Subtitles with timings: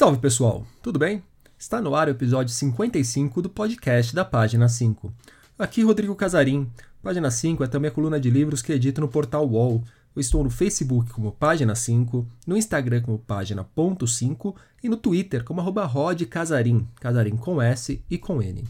[0.00, 1.22] Salve pessoal, tudo bem?
[1.58, 5.12] Está no ar o episódio 55 do podcast da Página 5.
[5.58, 6.66] Aqui Rodrigo Casarim.
[7.02, 9.84] Página 5 é também a coluna de livros que edito no portal UOL.
[10.16, 15.60] Eu estou no Facebook como Página 5, no Instagram como Página.5 e no Twitter como
[15.60, 18.64] arroba Rod Casarim, Casarim com S e com N.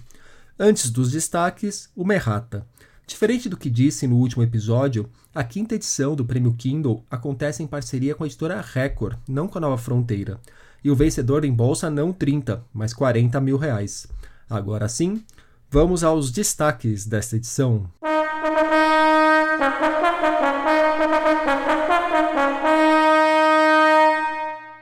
[0.59, 2.67] Antes dos destaques, o Merrata.
[3.07, 7.69] Diferente do que disse no último episódio, a quinta edição do Prêmio Kindle acontece em
[7.69, 10.41] parceria com a editora Record, não com a Nova Fronteira.
[10.83, 14.07] E o vencedor em bolsa não 30, mas 40 mil reais.
[14.49, 15.23] Agora sim,
[15.71, 17.89] vamos aos destaques desta edição.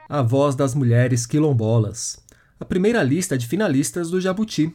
[0.08, 2.18] A voz das mulheres quilombolas.
[2.58, 4.74] A primeira lista de finalistas do Jabuti,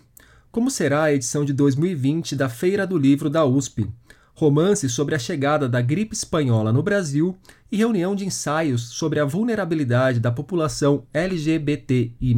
[0.52, 3.90] como será a edição de 2020 da Feira do Livro da USP,
[4.34, 7.38] romance sobre a chegada da gripe espanhola no Brasil
[7.72, 12.36] e reunião de ensaios sobre a vulnerabilidade da população LGBTI,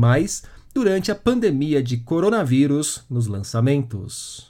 [0.73, 4.49] durante a pandemia de coronavírus nos lançamentos.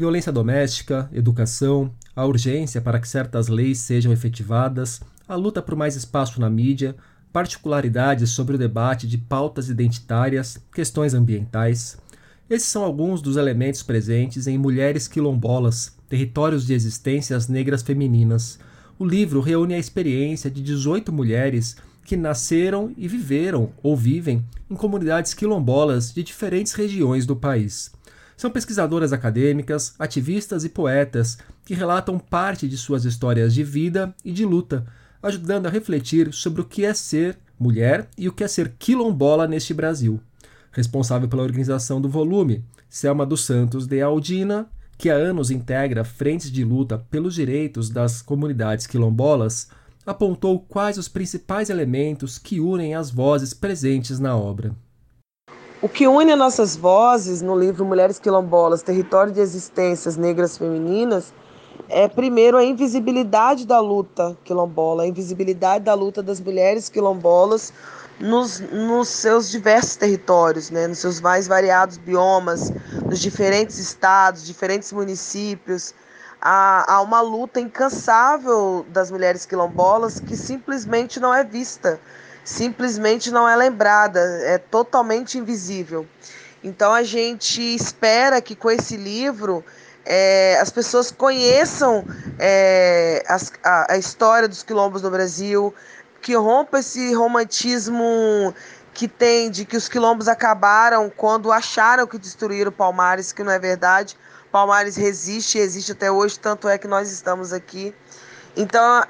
[0.00, 5.94] Violência doméstica, educação, a urgência para que certas leis sejam efetivadas, a luta por mais
[5.94, 6.96] espaço na mídia,
[7.30, 11.98] particularidades sobre o debate de pautas identitárias, questões ambientais.
[12.48, 18.58] Esses são alguns dos elementos presentes em Mulheres Quilombolas, Territórios de Existências Negras Femininas.
[18.98, 21.76] O livro reúne a experiência de 18 mulheres
[22.06, 27.92] que nasceram e viveram ou vivem em comunidades quilombolas de diferentes regiões do país.
[28.40, 34.32] São pesquisadoras acadêmicas, ativistas e poetas que relatam parte de suas histórias de vida e
[34.32, 34.86] de luta,
[35.22, 39.46] ajudando a refletir sobre o que é ser mulher e o que é ser quilombola
[39.46, 40.18] neste Brasil.
[40.72, 46.50] Responsável pela organização do volume, Selma dos Santos de Aldina, que há anos integra frentes
[46.50, 49.68] de luta pelos direitos das comunidades quilombolas,
[50.06, 54.74] apontou quais os principais elementos que unem as vozes presentes na obra.
[55.82, 61.32] O que une nossas vozes no livro Mulheres Quilombolas, Território de Existências Negras Femininas,
[61.88, 67.72] é primeiro a invisibilidade da luta quilombola, a invisibilidade da luta das mulheres quilombolas
[68.18, 72.70] nos, nos seus diversos territórios, né, nos seus mais variados biomas,
[73.06, 75.94] nos diferentes estados, diferentes municípios.
[76.42, 81.98] Há, há uma luta incansável das mulheres quilombolas que simplesmente não é vista
[82.50, 86.06] simplesmente não é lembrada, é totalmente invisível.
[86.62, 89.64] Então a gente espera que com esse livro
[90.04, 92.04] é, as pessoas conheçam
[92.38, 95.72] é, as, a, a, história dos quilombos no Brasil,
[96.20, 98.52] que rompa esse romantismo
[98.92, 103.58] que tem de que os quilombos acabaram quando acharam que destruíram Palmares, que não é
[103.58, 104.18] verdade.
[104.50, 107.94] Palmares resiste existe até hoje, tanto é que nós estamos aqui.
[108.56, 109.04] Então,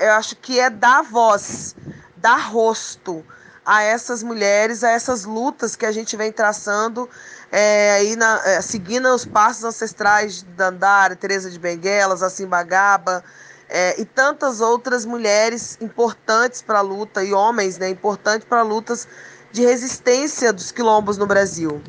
[0.00, 1.76] eu acho que é dar voz
[2.22, 3.24] dar rosto
[3.66, 7.08] a essas mulheres, a essas lutas que a gente vem traçando,
[7.50, 13.22] é, aí na, é, seguindo os passos ancestrais da Dandara, Teresa de Benguelas, Assim Bagaba,
[13.68, 19.06] é, e tantas outras mulheres importantes para a luta, e homens né, importantes para lutas
[19.50, 21.82] de resistência dos quilombos no Brasil.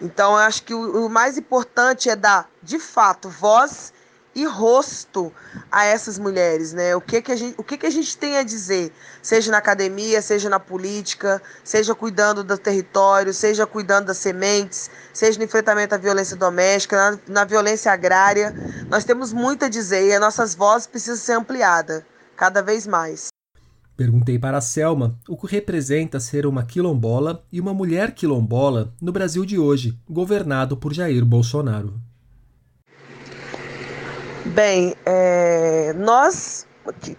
[0.00, 3.92] Então, eu acho que o, o mais importante é dar, de fato, voz
[4.38, 5.32] e rosto
[5.70, 6.94] a essas mulheres, né?
[6.94, 9.58] O que que a gente, o que que a gente tem a dizer, seja na
[9.58, 15.94] academia, seja na política, seja cuidando do território, seja cuidando das sementes, seja no enfrentamento
[15.94, 18.54] à violência doméstica, na, na violência agrária,
[18.88, 22.04] nós temos muito a dizer e as nossas vozes precisam ser ampliadas
[22.36, 23.28] cada vez mais.
[23.96, 29.10] Perguntei para a Selma o que representa ser uma quilombola e uma mulher quilombola no
[29.10, 32.00] Brasil de hoje, governado por Jair Bolsonaro.
[34.54, 36.66] Bem, é, nós,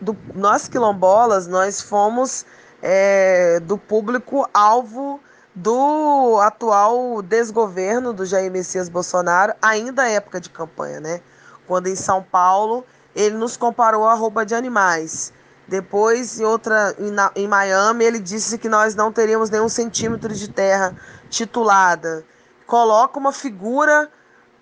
[0.02, 2.44] do, nós quilombolas, nós fomos
[2.82, 5.20] é, do público-alvo
[5.54, 11.22] do atual desgoverno do Jair Messias Bolsonaro, ainda à época de campanha, né?
[11.68, 12.84] Quando em São Paulo
[13.16, 15.32] ele nos comparou a roupa de animais.
[15.68, 20.48] Depois, em outra, em, em Miami, ele disse que nós não teríamos nenhum centímetro de
[20.48, 20.96] terra
[21.30, 22.26] titulada.
[22.66, 24.10] Coloca uma figura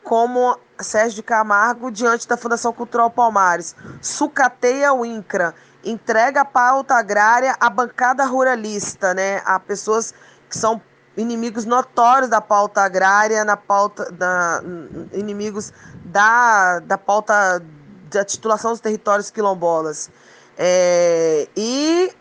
[0.03, 3.75] como Sérgio Camargo diante da Fundação Cultural Palmares.
[4.01, 5.53] Sucateia o INCRA,
[5.83, 9.41] entrega a pauta agrária à bancada ruralista, né?
[9.45, 10.13] A pessoas
[10.49, 10.81] que são
[11.15, 14.61] inimigos notórios da pauta agrária, na pauta da
[15.13, 15.73] inimigos
[16.05, 17.61] da, da pauta
[18.11, 20.09] da titulação dos territórios quilombolas.
[20.57, 22.11] É, e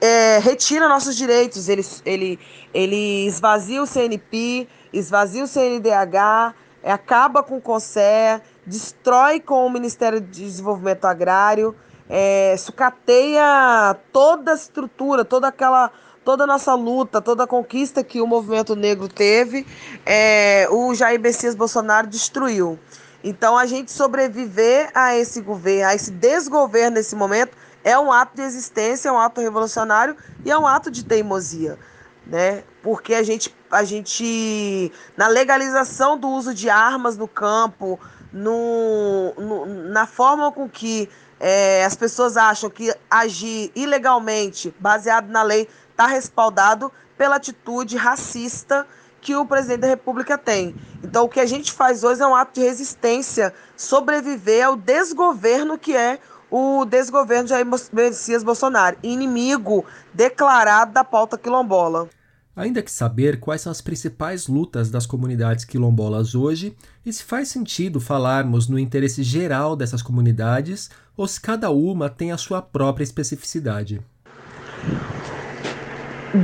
[0.00, 2.40] é, retira nossos direitos, ele, ele,
[2.74, 6.54] ele esvazia o CNP, esvazia o CNDH,
[6.90, 11.74] acaba com o CONSER, destrói com o Ministério de Desenvolvimento Agrário,
[12.08, 15.90] é, sucateia toda a estrutura, toda aquela
[16.24, 19.66] toda a nossa luta, toda a conquista que o movimento negro teve,
[20.06, 22.78] é, o Jair Messias Bolsonaro destruiu.
[23.24, 28.36] Então, a gente sobreviver a esse governo, a esse desgoverno nesse momento, é um ato
[28.36, 31.78] de existência, é um ato revolucionário e é um ato de teimosia,
[32.26, 32.62] né?
[32.82, 37.98] Porque a gente, a gente na legalização do uso de armas no campo,
[38.32, 41.08] no, no na forma com que
[41.38, 48.86] é, as pessoas acham que agir ilegalmente, baseado na lei, está respaldado pela atitude racista
[49.20, 50.74] que o presidente da República tem.
[51.02, 55.78] Então, o que a gente faz hoje é um ato de resistência, sobreviver ao desgoverno
[55.78, 56.18] que é
[56.52, 62.10] o desgoverno de Jair Messias Bolsonaro, inimigo declarado da pauta quilombola.
[62.54, 66.76] Ainda que saber quais são as principais lutas das comunidades quilombolas hoje
[67.06, 72.30] e se faz sentido falarmos no interesse geral dessas comunidades ou se cada uma tem
[72.30, 74.02] a sua própria especificidade.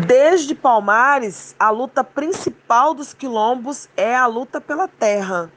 [0.06, 5.50] Desde Palmares, a luta principal dos quilombos é a luta pela terra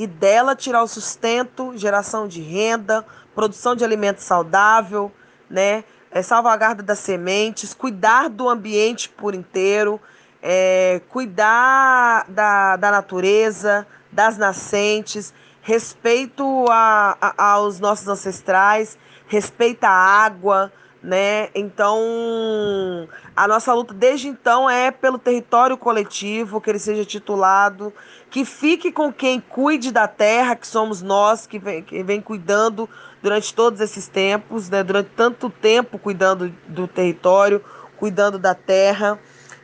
[0.00, 3.04] e dela tirar o sustento, geração de renda,
[3.40, 5.10] produção de alimento saudável,
[5.48, 5.82] né?
[6.10, 9.98] É, salvaguarda das sementes, cuidar do ambiente por inteiro,
[10.42, 15.32] é, cuidar da, da natureza, das nascentes,
[15.62, 20.70] respeito a, a, aos nossos ancestrais, respeito à água,
[21.02, 21.48] né?
[21.54, 27.90] Então, a nossa luta desde então é pelo território coletivo, que ele seja titulado,
[28.30, 32.88] que fique com quem cuide da terra, que somos nós, que vem, que vem cuidando
[33.20, 34.84] durante todos esses tempos, né?
[34.84, 37.62] durante tanto tempo cuidando do território,
[37.96, 39.18] cuidando da terra.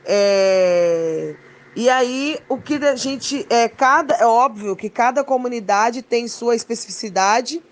[0.05, 1.37] É...
[1.77, 3.47] E aí, o que a gente.
[3.49, 7.63] É, cada, é óbvio que cada comunidade tem sua especificidade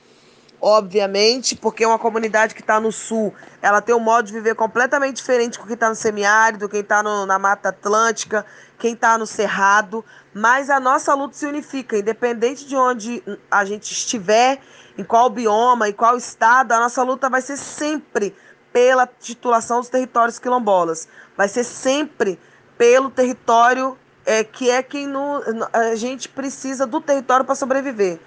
[0.67, 5.17] obviamente, porque uma comunidade que está no sul, ela tem um modo de viver completamente
[5.17, 8.47] diferente do que está no semiárido, quem está na Mata Atlântica,
[8.79, 13.93] quem está no Cerrado, mas a nossa luta se unifica, independente de onde a gente
[13.93, 14.61] estiver,
[14.97, 18.35] em qual bioma, em qual estado, a nossa luta vai ser sempre
[18.73, 22.39] pela titulação dos territórios quilombolas, vai ser sempre
[22.77, 25.41] pelo território é, que é quem no,
[25.73, 28.19] a gente precisa do território para sobreviver.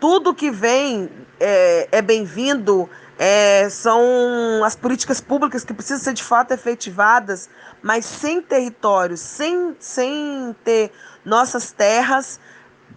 [0.00, 1.08] Tudo que vem
[1.40, 7.48] é, é bem-vindo, é, são as políticas públicas que precisam ser de fato efetivadas,
[7.82, 10.92] mas sem território, sem, sem ter
[11.24, 12.38] nossas terras,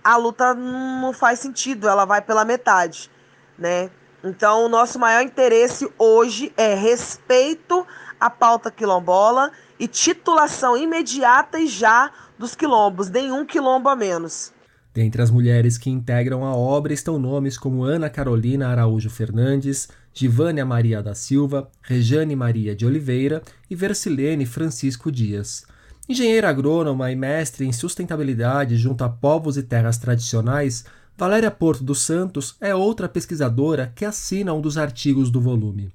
[0.04, 3.10] a luta não faz sentido, ela vai pela metade,
[3.58, 3.90] né?
[4.24, 7.88] Então, o nosso maior interesse hoje é respeito
[8.20, 14.52] à pauta quilombola e titulação imediata e já dos quilombos, nenhum quilombo a menos.
[14.94, 20.66] Dentre as mulheres que integram a obra estão nomes como Ana Carolina Araújo Fernandes, Givânia
[20.66, 25.66] Maria da Silva, Rejane Maria de Oliveira e Versilene Francisco Dias.
[26.08, 30.84] Engenheira agrônoma e mestre em sustentabilidade junto a povos e terras tradicionais,
[31.16, 35.92] Valéria Porto dos Santos é outra pesquisadora que assina um dos artigos do volume.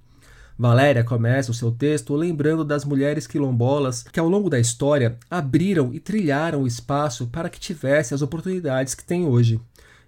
[0.56, 5.92] Valéria começa o seu texto lembrando das mulheres quilombolas que, ao longo da história, abriram
[5.92, 9.60] e trilharam o espaço para que tivesse as oportunidades que tem hoje.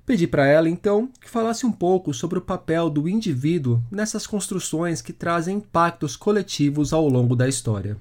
[0.07, 5.03] Pedi para ela, então, que falasse um pouco sobre o papel do indivíduo nessas construções
[5.03, 7.97] que trazem impactos coletivos ao longo da história.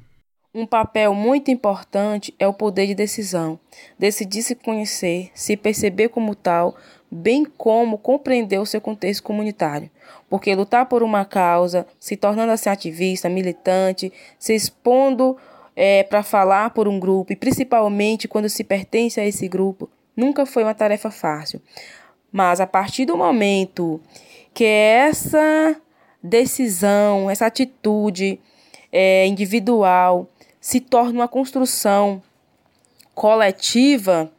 [0.54, 3.60] Um papel muito importante é o poder de decisão.
[3.98, 6.78] Decidir se conhecer, se perceber como tal,
[7.10, 9.90] bem como compreender o seu contexto comunitário.
[10.30, 15.36] Porque lutar por uma causa, se tornando assim ativista, militante, se expondo
[15.76, 20.46] é, para falar por um grupo, e principalmente quando se pertence a esse grupo, nunca
[20.46, 21.62] foi uma tarefa fácil.
[22.32, 24.02] Mas a partir do momento
[24.54, 25.76] que essa
[26.22, 28.40] decisão, essa atitude
[28.92, 30.28] é, individual
[30.60, 32.22] se torna uma construção
[33.14, 34.32] coletiva,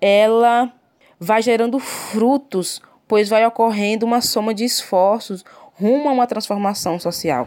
[0.00, 0.72] ela
[1.18, 7.46] vai gerando frutos, pois vai ocorrendo uma soma de esforços rumo a uma transformação social.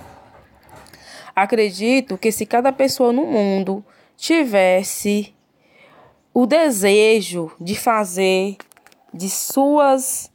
[1.36, 3.84] Acredito que se cada pessoa no mundo
[4.16, 5.34] tivesse
[6.34, 8.58] o desejo de fazer
[9.14, 10.32] de suas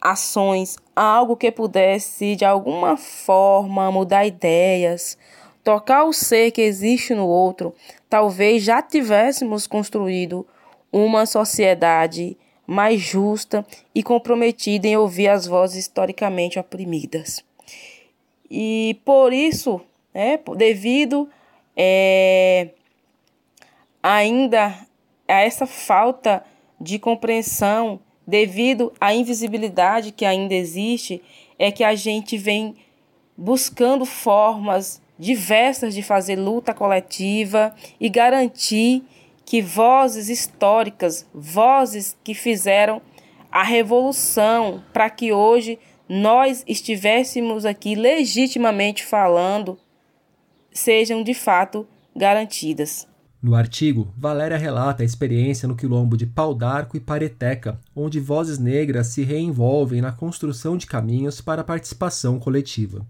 [0.00, 5.18] ações algo que pudesse de alguma forma mudar ideias,
[5.64, 7.74] tocar o ser que existe no outro,
[8.08, 10.46] talvez já tivéssemos construído
[10.92, 12.36] uma sociedade
[12.66, 17.44] mais justa e comprometida em ouvir as vozes historicamente oprimidas.
[18.50, 19.80] E por isso
[20.12, 21.28] né, devido
[21.76, 22.70] é,
[24.02, 24.86] ainda
[25.28, 26.44] a essa falta
[26.80, 31.22] de compreensão, devido à invisibilidade que ainda existe,
[31.58, 32.76] é que a gente vem
[33.36, 39.02] buscando formas diversas de fazer luta coletiva e garantir
[39.44, 43.00] que vozes históricas, vozes que fizeram
[43.50, 45.78] a revolução para que hoje
[46.08, 49.78] nós estivéssemos aqui legitimamente falando,
[50.72, 53.06] sejam de fato garantidas.
[53.44, 58.58] No artigo, Valéria relata a experiência no quilombo de Pau d'Arco e Pareteca, onde vozes
[58.58, 63.06] negras se reenvolvem na construção de caminhos para a participação coletiva.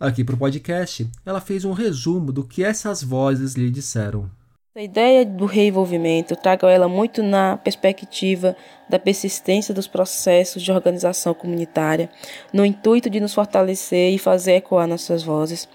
[0.00, 4.30] Aqui para o podcast, ela fez um resumo do que essas vozes lhe disseram.
[4.74, 8.56] A ideia do reenvolvimento trago ela muito na perspectiva
[8.88, 12.08] da persistência dos processos de organização comunitária,
[12.54, 15.68] no intuito de nos fortalecer e fazer ecoar nossas vozes.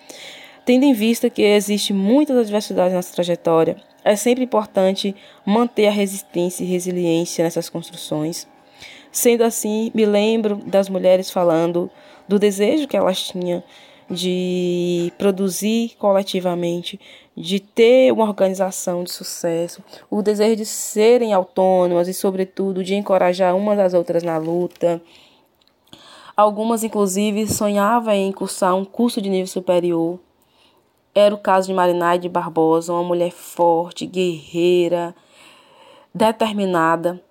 [0.70, 6.64] Tendo em vista que existe muitas adversidades nessa trajetória, é sempre importante manter a resistência
[6.64, 8.48] e resiliência nessas construções.
[9.12, 11.90] Sendo assim, me lembro das mulheres falando
[12.28, 13.64] do desejo que elas tinham
[14.08, 17.00] de produzir coletivamente,
[17.36, 23.56] de ter uma organização de sucesso, o desejo de serem autônomas e, sobretudo, de encorajar
[23.56, 25.02] umas às outras na luta.
[26.38, 30.20] Algumas, inclusive, sonhavam em cursar um curso de nível superior.
[31.20, 35.14] Era o caso de Marinaide Barbosa, uma mulher forte, guerreira,
[36.14, 37.22] determinada,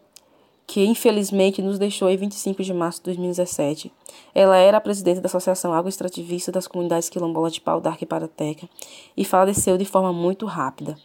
[0.67, 3.91] que infelizmente nos deixou em 25 de março de 2017.
[4.35, 8.69] Ela era a presidente da Associação Água Extrativista das Comunidades Quilombolas de Pau e Parateca
[9.17, 10.97] e faleceu de forma muito rápida.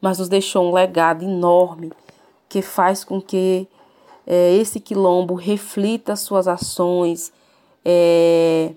[0.00, 1.90] Mas nos deixou um legado enorme
[2.48, 3.66] que faz com que
[4.26, 7.32] é, esse quilombo reflita suas ações,
[7.84, 8.72] é,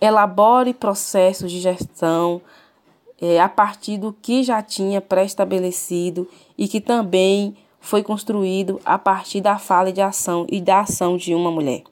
[0.00, 2.40] elabore processos de gestão
[3.20, 9.40] é, a partir do que já tinha pré-estabelecido e que também foi construído a partir
[9.40, 11.82] da fala de ação e da ação de uma mulher.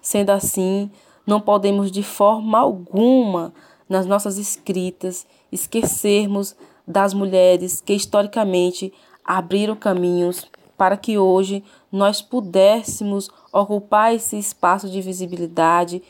[0.00, 0.90] Sendo assim,
[1.26, 3.52] não podemos de forma alguma,
[3.88, 6.54] nas nossas escritas, esquecermos
[6.86, 8.92] das mulheres que historicamente
[9.24, 10.46] abriram caminhos
[10.76, 11.62] para que hoje
[11.92, 16.02] nós pudéssemos ocupar esse espaço de visibilidade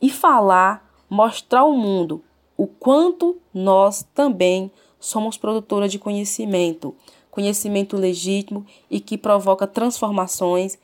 [0.00, 2.22] e falar, mostrar ao mundo
[2.56, 6.94] o quanto nós também somos produtora de conhecimento,
[7.30, 10.78] conhecimento legítimo e que provoca transformações,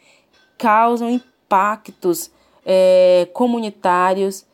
[0.58, 2.30] causam impactos
[2.64, 4.44] é, comunitários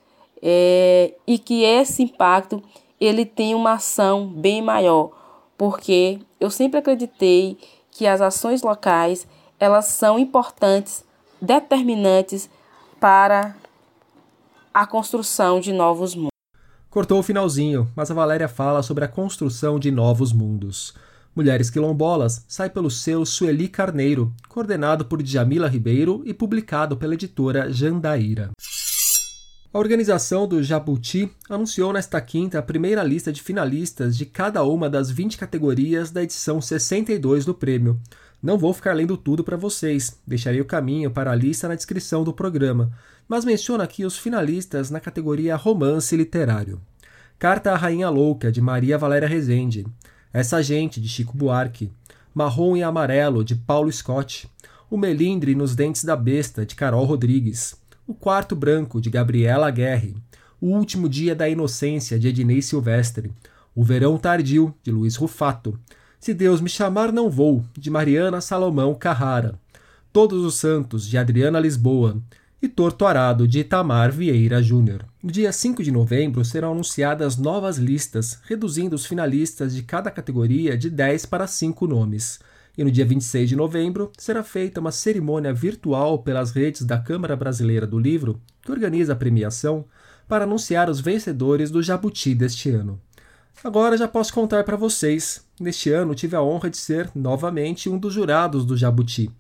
[0.40, 2.62] é, e que esse impacto
[3.00, 5.10] ele tem uma ação bem maior,
[5.56, 7.58] porque eu sempre acreditei
[7.90, 9.26] que as ações locais
[9.58, 11.04] elas são importantes,
[11.40, 12.48] determinantes
[13.00, 13.56] para
[14.72, 16.30] a construção de novos mundos.
[16.90, 20.94] Cortou o finalzinho, mas a Valéria fala sobre a construção de novos mundos.
[21.34, 27.70] Mulheres Quilombolas sai pelo seu Sueli Carneiro, coordenado por Djamila Ribeiro e publicado pela editora
[27.70, 28.50] Jandaíra.
[29.72, 34.88] A organização do Jabuti anunciou nesta quinta a primeira lista de finalistas de cada uma
[34.88, 38.00] das 20 categorias da edição 62 do prêmio.
[38.40, 42.22] Não vou ficar lendo tudo para vocês, deixarei o caminho para a lista na descrição
[42.22, 42.92] do programa,
[43.28, 46.80] mas menciono aqui os finalistas na categoria Romance Literário.
[47.36, 49.84] Carta à Rainha Louca, de Maria Valéria Rezende.
[50.32, 51.90] Essa Gente, de Chico Buarque,
[52.32, 54.48] Marrom e Amarelo, de Paulo Scott,
[54.88, 57.74] O Melindre nos Dentes da Besta, de Carol Rodrigues,
[58.06, 60.16] O Quarto Branco, de Gabriela Guerre,
[60.60, 63.32] O Último Dia da Inocência, de Ednei Silvestre,
[63.74, 65.76] O Verão Tardio, de Luiz Rufato,
[66.20, 69.54] Se Deus Me Chamar Não Vou, de Mariana Salomão Carrara,
[70.12, 72.20] Todos os Santos, de Adriana Lisboa,
[72.60, 75.04] e Torto Arado, de Itamar Vieira Júnior.
[75.22, 80.76] No dia 5 de novembro serão anunciadas novas listas, reduzindo os finalistas de cada categoria
[80.76, 82.40] de 10 para 5 nomes.
[82.76, 87.36] E no dia 26 de novembro será feita uma cerimônia virtual pelas redes da Câmara
[87.36, 89.84] Brasileira do Livro, que organiza a premiação,
[90.26, 93.00] para anunciar os vencedores do Jabuti deste ano.
[93.62, 95.47] Agora já posso contar para vocês.
[95.60, 99.30] Neste ano tive a honra de ser novamente um dos jurados do Jabuti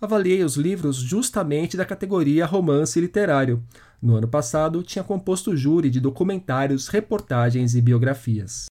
[0.00, 3.62] avaliei os livros justamente da categoria romance literário.
[4.00, 8.66] No ano passado, tinha composto júri de documentários, reportagens e biografias.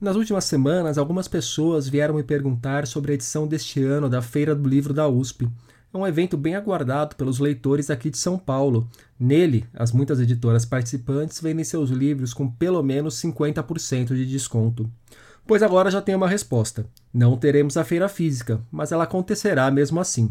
[0.00, 4.54] Nas últimas semanas, algumas pessoas vieram me perguntar sobre a edição deste ano da Feira
[4.54, 5.48] do Livro da USP.
[5.92, 8.88] É um evento bem aguardado pelos leitores aqui de São Paulo.
[9.18, 14.90] Nele, as muitas editoras participantes vendem seus livros com pelo menos 50% de desconto.
[15.48, 16.84] Pois agora já tenho uma resposta.
[17.10, 20.30] Não teremos a feira física, mas ela acontecerá mesmo assim.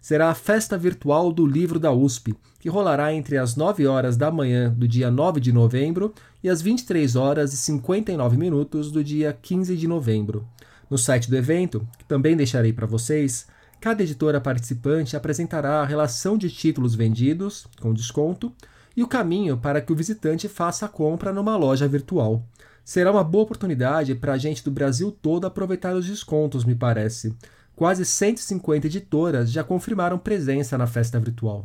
[0.00, 4.30] será a festa virtual do livro da USP, que rolará entre as 9 horas da
[4.30, 9.36] manhã do dia 9 de novembro e as 23 horas e 59 minutos do dia
[9.42, 10.48] 15 de novembro.
[10.88, 13.46] No site do evento, que também deixarei para vocês,
[13.82, 18.50] cada editora participante apresentará a relação de títulos vendidos, com desconto,
[18.96, 22.42] e o caminho para que o visitante faça a compra numa loja virtual.
[22.84, 27.34] Será uma boa oportunidade para a gente do Brasil todo aproveitar os descontos, me parece.
[27.74, 31.64] Quase 150 editoras já confirmaram presença na festa virtual.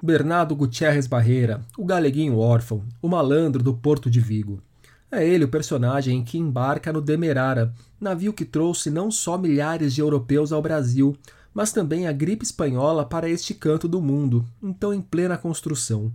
[0.00, 4.62] Bernardo Gutierrez Barreira, o galeguinho órfão, o malandro do Porto de Vigo.
[5.10, 10.00] É ele o personagem que embarca no Demerara, navio que trouxe não só milhares de
[10.00, 11.16] europeus ao Brasil,
[11.52, 16.12] mas também a gripe espanhola para este canto do mundo, então em plena construção.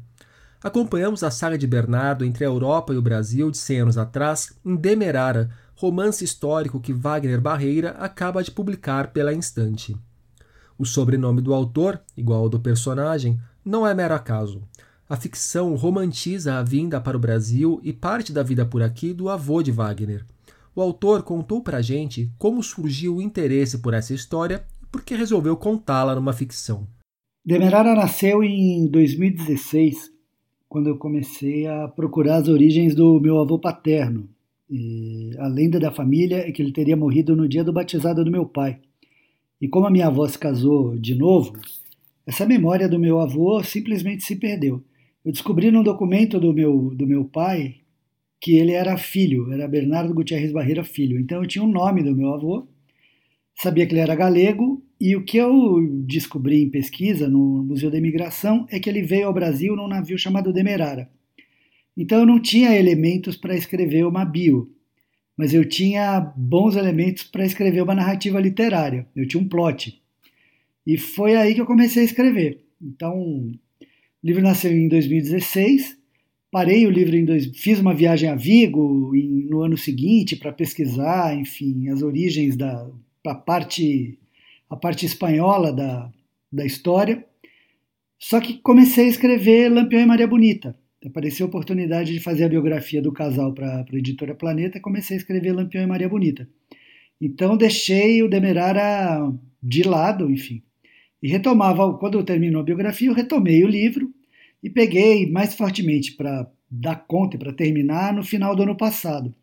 [0.61, 4.57] Acompanhamos a saga de Bernardo entre a Europa e o Brasil de 100 anos atrás
[4.65, 9.95] em Demerara, romance histórico que Wagner Barreira acaba de publicar pela Instante.
[10.77, 14.63] O sobrenome do autor, igual ao do personagem, não é mero acaso.
[15.07, 19.29] A ficção romantiza a vinda para o Brasil e parte da vida por aqui do
[19.29, 20.25] avô de Wagner.
[20.75, 25.03] O autor contou para a gente como surgiu o interesse por essa história e por
[25.03, 26.87] que resolveu contá-la numa ficção.
[27.45, 30.16] Demerara nasceu em 2016,
[30.69, 34.29] quando eu comecei a procurar as origens do meu avô paterno.
[34.69, 38.31] E a lenda da família é que ele teria morrido no dia do batizado do
[38.31, 38.79] meu pai.
[39.62, 41.53] E como a minha avó se casou de novo,
[42.25, 44.83] essa memória do meu avô simplesmente se perdeu.
[45.24, 47.75] Eu descobri num documento do meu, do meu pai
[48.39, 51.19] que ele era filho, era Bernardo Gutierrez Barreira Filho.
[51.19, 52.67] Então eu tinha o um nome do meu avô,
[53.55, 57.97] sabia que ele era galego, e o que eu descobri em pesquisa no Museu da
[57.97, 61.09] Imigração é que ele veio ao Brasil num navio chamado Demerara.
[61.95, 64.71] Então eu não tinha elementos para escrever uma bio,
[65.35, 69.07] mas eu tinha bons elementos para escrever uma narrativa literária.
[69.15, 70.01] Eu tinha um plot.
[70.85, 72.63] E foi aí que eu comecei a escrever.
[72.81, 73.51] Então, o
[74.23, 75.95] livro nasceu em 2016.
[76.49, 80.53] Parei o livro em dois, fiz uma viagem a Vigo em, no ano seguinte para
[80.53, 82.89] pesquisar, enfim, as origens da
[83.45, 84.17] parte
[84.69, 86.12] a parte espanhola da,
[86.51, 87.25] da história.
[88.19, 90.75] Só que comecei a escrever Lampião e Maria Bonita.
[91.06, 95.19] Apareceu a oportunidade de fazer a biografia do casal para a editora Planeta comecei a
[95.19, 96.49] escrever Lampião e Maria Bonita.
[97.21, 100.63] Então deixei o Demerara de lado, enfim,
[101.21, 104.13] e retomava, quando eu terminou a biografia, eu retomei o livro
[104.62, 109.34] e peguei mais fortemente para dar conta e para terminar no final do ano passado.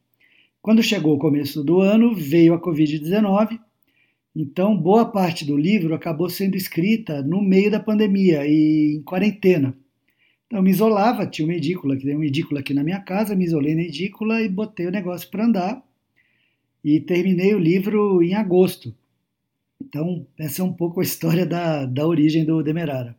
[0.62, 3.58] Quando chegou o começo do ano, veio a Covid-19,
[4.34, 9.74] então boa parte do livro acabou sendo escrita no meio da pandemia e em quarentena.
[10.46, 13.36] Então eu me isolava, tinha uma edícula, que tem uma edícula aqui na minha casa,
[13.36, 15.82] me isolei na edícula e botei o negócio para andar.
[16.82, 18.94] E terminei o livro em agosto.
[19.80, 23.16] Então, essa é um pouco a história da, da origem do Demerara.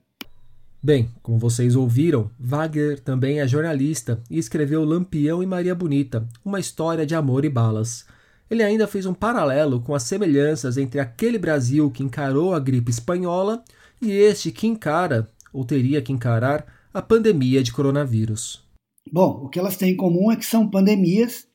[0.81, 6.59] Bem, como vocês ouviram, Wagner também é jornalista e escreveu Lampião e Maria Bonita, uma
[6.59, 8.05] história de amor e balas.
[8.49, 12.91] Ele ainda fez um paralelo com as semelhanças entre aquele Brasil que encarou a gripe
[12.91, 13.63] espanhola
[14.01, 18.63] e este que encara, ou teria que encarar, a pandemia de coronavírus.
[19.11, 21.47] Bom, o que elas têm em comum é que são pandemias.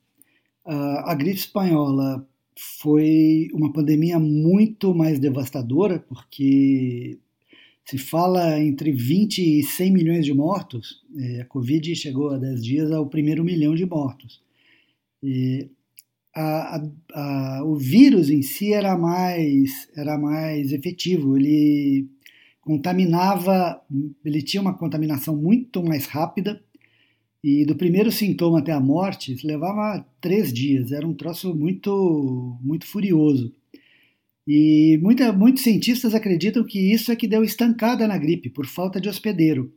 [0.65, 2.27] A gripe espanhola
[2.81, 7.19] foi uma pandemia muito mais devastadora, porque
[7.85, 11.03] se fala entre 20 e 100 milhões de mortos.
[11.17, 14.43] É, a Covid chegou há 10 dias ao primeiro milhão de mortos.
[15.23, 15.69] E
[16.35, 22.09] a, a, a, o vírus em si era mais, era mais efetivo, ele
[22.61, 23.81] contaminava,
[24.25, 26.63] ele tinha uma contaminação muito mais rápida
[27.43, 30.93] e do primeiro sintoma até a morte levava três dias.
[30.93, 33.53] Era um troço muito, muito furioso.
[34.47, 39.01] E muita, muitos cientistas acreditam que isso é que deu estancada na gripe, por falta
[39.01, 39.73] de hospedeiro.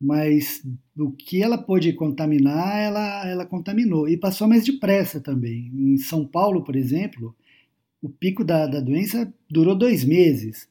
[0.00, 0.62] Mas
[0.96, 4.08] o que ela pôde contaminar, ela, ela contaminou.
[4.08, 5.72] E passou mais depressa também.
[5.74, 7.34] Em São Paulo, por exemplo,
[8.00, 10.68] o pico da, da doença durou dois meses.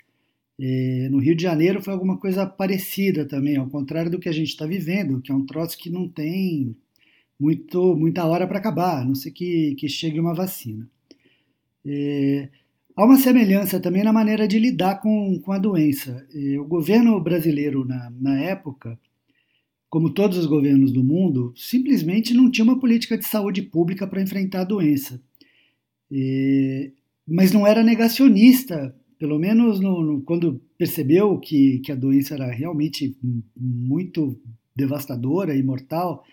[0.60, 4.32] É, no Rio de Janeiro foi alguma coisa parecida também, ao contrário do que a
[4.32, 6.76] gente está vivendo, que é um troço que não tem
[7.40, 10.90] muito, muita hora para acabar, a não ser que, que chegue uma vacina.
[11.86, 12.50] É,
[12.96, 16.28] há uma semelhança também na maneira de lidar com, com a doença.
[16.34, 19.00] É, o governo brasileiro, na, na época,
[19.90, 24.22] como todos os governos do mundo, simplesmente não tinha uma política de saúde pública para
[24.22, 25.22] enfrentar a doença.
[26.12, 26.92] É,
[27.28, 32.52] mas não era negacionista pelo menos no, no, quando percebeu que, que a doença era
[32.52, 33.18] realmente
[33.56, 34.40] muito
[34.76, 36.24] devastadora e mortal,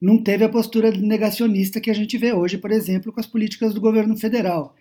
[0.00, 3.74] não teve a postura negacionista que a gente vê hoje, por exemplo, com as políticas
[3.74, 4.74] do governo federal.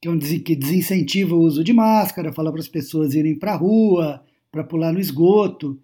[0.00, 3.52] que, é um, que desincentiva o uso de máscara, fala para as pessoas irem para
[3.52, 5.78] a rua, para pular no esgoto.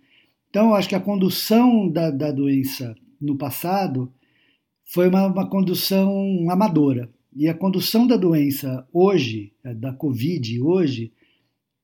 [0.53, 4.13] Então, acho que a condução da, da doença no passado
[4.85, 7.09] foi uma, uma condução amadora.
[7.35, 11.11] E a condução da doença hoje, da Covid hoje,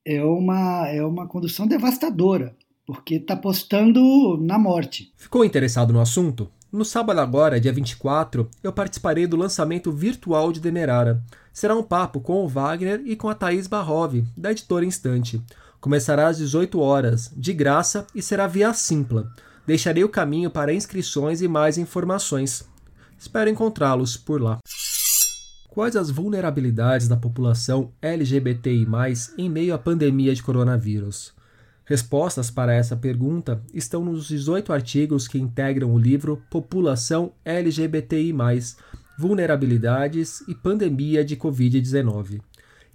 [0.05, 2.55] é uma, é uma condução devastadora,
[2.85, 5.15] porque está apostando na morte.
[5.17, 6.51] Ficou interessado no assunto?
[6.71, 11.25] No sábado agora, dia 24, eu participarei do lançamento virtual de Demerara.
[11.55, 15.43] Será um papo com o Wagner e com a Thaís Barrov, da editora Instante.
[15.81, 19.33] Começará às 18 horas, de graça e será via Simpla.
[19.67, 22.69] Deixarei o caminho para inscrições e mais informações.
[23.19, 24.59] Espero encontrá-los por lá.
[25.69, 28.87] Quais as vulnerabilidades da população LGBTI,
[29.37, 31.33] em meio à pandemia de coronavírus?
[31.85, 38.35] Respostas para essa pergunta estão nos 18 artigos que integram o livro População LGBTI,
[39.19, 42.41] Vulnerabilidades e Pandemia de Covid-19.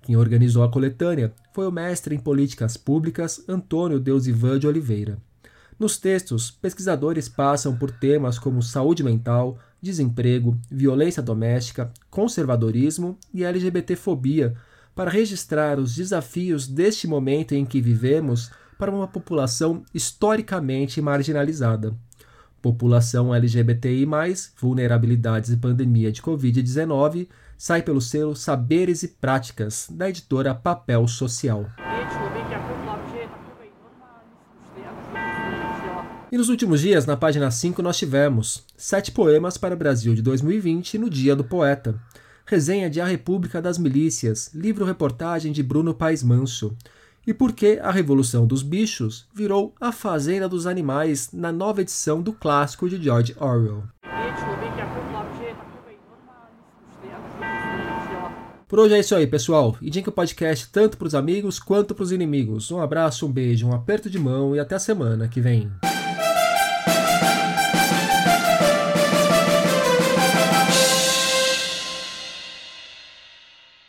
[0.04, 5.18] Quem organizou a coletânea foi o mestre em políticas públicas Antônio Deusivan de Oliveira.
[5.80, 14.54] Nos textos, pesquisadores passam por temas como saúde mental, desemprego, violência doméstica, conservadorismo e LGBTfobia
[14.94, 21.94] para registrar os desafios deste momento em que vivemos para uma população historicamente marginalizada.
[22.62, 24.06] População LGBTI,
[24.58, 27.28] vulnerabilidades e pandemia de Covid-19
[27.64, 31.66] sai pelo selo Saberes e Práticas, da editora Papel Social.
[36.30, 40.22] E nos últimos dias, na página 5, nós tivemos Sete Poemas para o Brasil de
[40.22, 41.98] 2020 no Dia do Poeta.
[42.46, 46.76] Resenha de A República das Milícias, livro-reportagem de Bruno Paes Manso.
[47.26, 52.22] E por que a Revolução dos Bichos virou A Fazenda dos Animais na nova edição
[52.22, 53.84] do clássico de George Orwell.
[58.74, 59.78] Por hoje é isso aí, pessoal.
[59.80, 62.72] Indique o podcast tanto para os amigos quanto para os inimigos.
[62.72, 65.70] Um abraço, um beijo, um aperto de mão e até a semana que vem.